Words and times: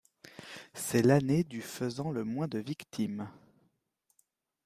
C'est 0.73 1.03
l'année 1.03 1.43
du 1.43 1.61
faisant 1.61 2.09
le 2.09 2.23
moins 2.23 2.47
de 2.47 2.57
victimes. 2.57 3.29